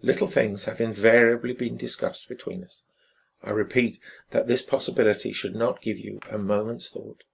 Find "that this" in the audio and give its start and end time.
4.30-4.62